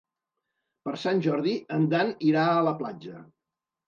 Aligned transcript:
Per 0.87 0.93
Sant 1.01 1.19
Jordi 1.27 1.53
en 1.75 1.85
Dan 1.91 2.09
irà 2.31 2.47
a 2.55 2.65
la 2.69 2.73
platja. 2.81 3.19